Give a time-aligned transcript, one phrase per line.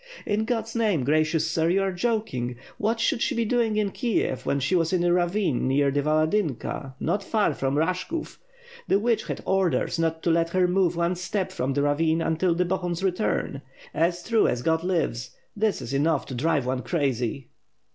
[0.25, 2.55] "In God's name, gracious sir, you are joking!
[2.79, 6.23] What should she be doing in Kiev, when she was in the ravine near 634
[6.31, 6.31] ^^'^^^^^^^^^ SWORD.
[6.31, 8.37] the Valadynka not far from Eashkov.
[8.87, 12.55] The witch had orders not to let her move one step from the ravine, until
[12.55, 13.61] Bohun's return.
[13.93, 15.37] As true as God lives!
[15.55, 17.49] This is enough to drive one crazy."